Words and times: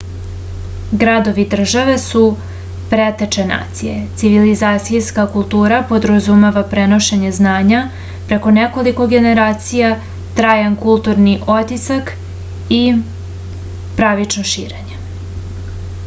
gradovi-države 1.01 1.97
su 2.03 2.21
preteče 2.93 3.43
nacija 3.49 3.97
civilizacijska 4.21 5.25
kultura 5.35 5.81
podrazumeva 5.91 6.63
prenošenje 6.73 7.31
znanja 7.39 7.83
preko 8.33 8.55
nekoliko 8.57 9.07
generacija 9.13 9.91
trajan 10.41 10.79
kulturni 10.89 11.37
otisak 11.59 12.11
i 12.81 12.83
pravično 14.03 14.49
širenje 14.57 15.01